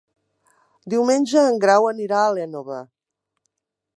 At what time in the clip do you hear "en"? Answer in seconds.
1.51-1.59